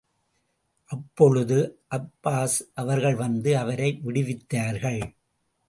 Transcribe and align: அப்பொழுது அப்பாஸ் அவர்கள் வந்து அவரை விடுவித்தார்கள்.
அப்பொழுது 0.91 1.57
அப்பாஸ் 1.89 2.57
அவர்கள் 2.73 3.15
வந்து 3.15 3.57
அவரை 3.57 3.99
விடுவித்தார்கள். 4.05 5.01